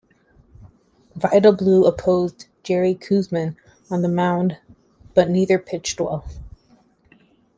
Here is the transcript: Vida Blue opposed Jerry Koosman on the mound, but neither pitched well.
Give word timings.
Vida 1.15 1.51
Blue 1.51 1.85
opposed 1.85 2.47
Jerry 2.63 2.95
Koosman 2.95 3.55
on 3.91 4.01
the 4.01 4.09
mound, 4.09 4.57
but 5.13 5.29
neither 5.29 5.59
pitched 5.59 6.01
well. 6.01 6.25